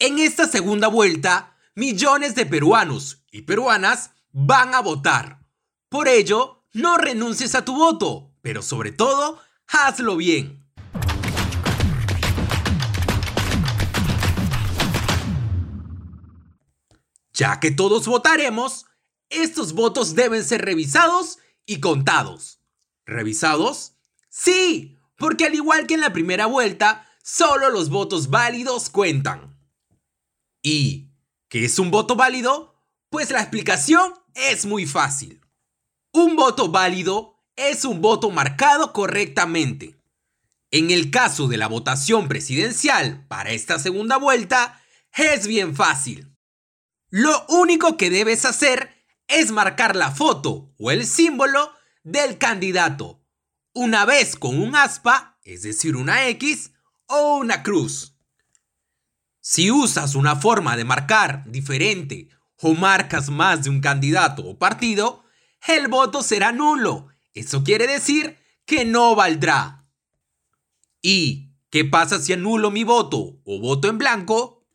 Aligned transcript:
En 0.00 0.20
esta 0.20 0.46
segunda 0.46 0.86
vuelta, 0.86 1.56
millones 1.74 2.36
de 2.36 2.46
peruanos 2.46 3.24
y 3.32 3.42
peruanas 3.42 4.12
van 4.30 4.72
a 4.72 4.80
votar. 4.80 5.44
Por 5.88 6.06
ello, 6.06 6.64
no 6.72 6.98
renuncies 6.98 7.56
a 7.56 7.64
tu 7.64 7.74
voto, 7.74 8.32
pero 8.40 8.62
sobre 8.62 8.92
todo, 8.92 9.40
hazlo 9.66 10.16
bien. 10.16 10.64
Ya 17.32 17.58
que 17.58 17.72
todos 17.72 18.06
votaremos, 18.06 18.86
estos 19.30 19.72
votos 19.72 20.14
deben 20.14 20.44
ser 20.44 20.64
revisados 20.64 21.40
y 21.66 21.80
contados. 21.80 22.60
¿Revisados? 23.04 23.94
Sí, 24.28 24.96
porque 25.16 25.46
al 25.46 25.56
igual 25.56 25.88
que 25.88 25.94
en 25.94 26.02
la 26.02 26.12
primera 26.12 26.46
vuelta, 26.46 27.04
solo 27.24 27.68
los 27.70 27.90
votos 27.90 28.30
válidos 28.30 28.90
cuentan. 28.90 29.57
¿Y 30.70 31.14
qué 31.48 31.64
es 31.64 31.78
un 31.78 31.90
voto 31.90 32.14
válido? 32.14 32.74
Pues 33.08 33.30
la 33.30 33.40
explicación 33.40 34.12
es 34.34 34.66
muy 34.66 34.84
fácil. 34.84 35.40
Un 36.12 36.36
voto 36.36 36.70
válido 36.70 37.42
es 37.56 37.86
un 37.86 38.02
voto 38.02 38.30
marcado 38.30 38.92
correctamente. 38.92 39.98
En 40.70 40.90
el 40.90 41.10
caso 41.10 41.48
de 41.48 41.56
la 41.56 41.68
votación 41.68 42.28
presidencial 42.28 43.26
para 43.28 43.52
esta 43.52 43.78
segunda 43.78 44.18
vuelta, 44.18 44.78
es 45.16 45.46
bien 45.46 45.74
fácil. 45.74 46.36
Lo 47.08 47.46
único 47.48 47.96
que 47.96 48.10
debes 48.10 48.44
hacer 48.44 48.94
es 49.26 49.50
marcar 49.50 49.96
la 49.96 50.10
foto 50.10 50.74
o 50.78 50.90
el 50.90 51.06
símbolo 51.06 51.72
del 52.02 52.36
candidato, 52.36 53.24
una 53.72 54.04
vez 54.04 54.36
con 54.36 54.60
un 54.60 54.76
aspa, 54.76 55.38
es 55.44 55.62
decir, 55.62 55.96
una 55.96 56.28
X 56.28 56.72
o 57.06 57.38
una 57.38 57.62
cruz. 57.62 58.17
Si 59.50 59.70
usas 59.70 60.14
una 60.14 60.36
forma 60.36 60.76
de 60.76 60.84
marcar 60.84 61.42
diferente 61.46 62.28
o 62.60 62.74
marcas 62.74 63.30
más 63.30 63.64
de 63.64 63.70
un 63.70 63.80
candidato 63.80 64.44
o 64.44 64.58
partido, 64.58 65.24
el 65.66 65.88
voto 65.88 66.22
será 66.22 66.52
nulo. 66.52 67.08
Eso 67.32 67.64
quiere 67.64 67.86
decir 67.86 68.36
que 68.66 68.84
no 68.84 69.14
valdrá. 69.14 69.86
¿Y 71.00 71.54
qué 71.70 71.86
pasa 71.86 72.20
si 72.20 72.34
anulo 72.34 72.70
mi 72.70 72.84
voto 72.84 73.40
o 73.42 73.58
voto 73.58 73.88
en 73.88 73.96
blanco? 73.96 74.66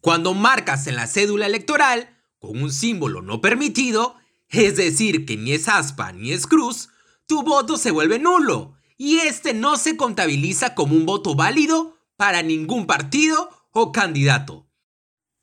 Cuando 0.00 0.34
marcas 0.34 0.88
en 0.88 0.96
la 0.96 1.06
cédula 1.06 1.46
electoral 1.46 2.18
con 2.40 2.60
un 2.60 2.72
símbolo 2.72 3.22
no 3.22 3.40
permitido, 3.40 4.16
es 4.48 4.76
decir, 4.76 5.26
que 5.26 5.36
ni 5.36 5.52
es 5.52 5.68
aspa 5.68 6.10
ni 6.10 6.32
es 6.32 6.48
cruz, 6.48 6.88
tu 7.28 7.44
voto 7.44 7.76
se 7.76 7.92
vuelve 7.92 8.18
nulo 8.18 8.74
y 8.96 9.18
este 9.18 9.54
no 9.54 9.76
se 9.76 9.96
contabiliza 9.96 10.74
como 10.74 10.96
un 10.96 11.06
voto 11.06 11.36
válido 11.36 11.96
para 12.16 12.42
ningún 12.42 12.88
partido 12.88 13.56
o 13.80 13.92
candidato. 13.92 14.68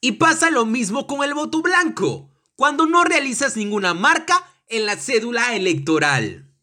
Y 0.02 0.14
pasa 0.14 0.52
lo 0.52 0.66
mismo 0.66 1.08
con 1.08 1.24
el 1.24 1.34
voto 1.34 1.62
blanco, 1.62 2.32
cuando 2.56 2.86
no 2.86 3.04
realizas 3.04 3.58
ninguna 3.58 3.94
marca 3.94 4.48
en 4.68 4.86
la 4.86 4.98
cédula 4.98 5.56
electoral. 5.56 6.54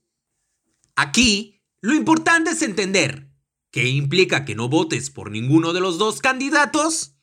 Aquí, 0.96 1.60
lo 1.80 1.94
importante 1.94 2.50
es 2.50 2.62
entender 2.62 3.28
qué 3.70 3.88
implica 3.88 4.44
que 4.44 4.54
no 4.54 4.68
votes 4.68 5.10
por 5.10 5.30
ninguno 5.30 5.72
de 5.72 5.80
los 5.80 5.98
dos 5.98 6.20
candidatos 6.20 7.14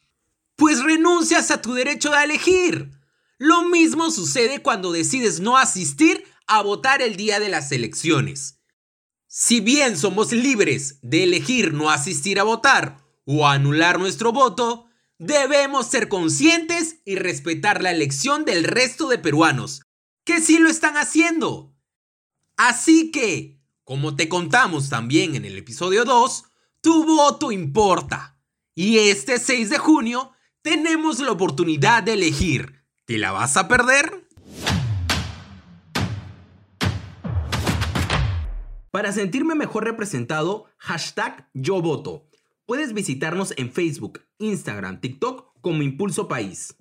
pues 0.56 0.84
renuncias 0.84 1.52
a 1.52 1.62
tu 1.62 1.74
derecho 1.74 2.12
de 2.12 2.24
elegir. 2.24 2.92
Lo 3.38 3.64
mismo 3.70 4.12
sucede 4.12 4.62
cuando 4.62 4.92
decides 4.92 5.40
no 5.40 5.58
asistir 5.58 6.26
a 6.48 6.62
votar 6.62 7.02
el 7.02 7.16
día 7.16 7.40
de 7.40 7.48
las 7.48 7.72
elecciones. 7.72 8.60
Si 9.28 9.62
bien 9.62 9.98
somos 9.98 10.34
libres 10.34 11.00
de 11.02 11.24
elegir 11.24 11.74
no 11.74 11.90
asistir 11.90 12.40
a 12.40 12.44
votar 12.44 13.09
o 13.32 13.48
anular 13.48 14.00
nuestro 14.00 14.32
voto, 14.32 14.88
debemos 15.20 15.86
ser 15.86 16.10
conscientes 16.10 17.00
y 17.06 17.16
respetar 17.16 17.84
la 17.84 17.92
elección 17.92 18.44
del 18.44 18.64
resto 18.64 19.08
de 19.08 19.20
peruanos, 19.20 19.84
que 20.26 20.42
sí 20.42 20.58
lo 20.58 20.68
están 20.68 20.98
haciendo. 20.98 21.76
Así 22.58 23.12
que, 23.12 23.62
como 23.84 24.16
te 24.16 24.30
contamos 24.30 24.90
también 24.90 25.36
en 25.36 25.46
el 25.46 25.60
episodio 25.60 26.06
2, 26.06 26.46
tu 26.82 27.06
voto 27.06 27.52
importa. 27.52 28.40
Y 28.74 28.98
este 28.98 29.38
6 29.38 29.70
de 29.70 29.78
junio 29.78 30.32
tenemos 30.64 31.20
la 31.20 31.32
oportunidad 31.32 32.02
de 32.02 32.14
elegir. 32.14 32.84
¿Te 33.06 33.20
la 33.20 33.32
vas 33.32 33.58
a 33.58 33.68
perder? 33.68 34.28
Para 38.90 39.12
sentirme 39.12 39.54
mejor 39.54 39.84
representado, 39.84 40.66
hashtag 40.80 41.48
yo 41.54 41.80
voto. 41.80 42.29
Puedes 42.70 42.94
visitarnos 42.94 43.52
en 43.58 43.72
Facebook, 43.72 44.22
Instagram, 44.38 45.02
TikTok 45.02 45.60
como 45.60 45.82
Impulso 45.82 46.28
País. 46.28 46.80